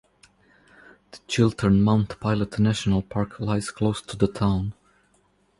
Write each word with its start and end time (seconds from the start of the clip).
The 1.11 1.19
Chiltern-Mount 1.27 2.19
Pilot 2.19 2.57
National 2.57 3.03
Park 3.03 3.39
lies 3.39 3.69
close 3.69 4.01
to 4.01 4.17
the 4.17 4.25
town. 4.27 4.73